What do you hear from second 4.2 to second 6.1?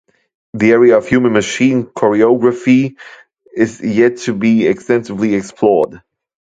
to be extensively explored.